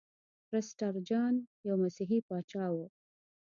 [0.47, 1.35] پرسټر جان
[1.67, 2.75] یو مسیحي پاچا و.